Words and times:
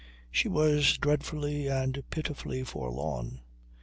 She 0.31 0.47
was 0.49 0.97
dreadfully 0.97 1.67
and 1.67 2.03
pitifully 2.09 2.63
forlorn. 2.63 3.41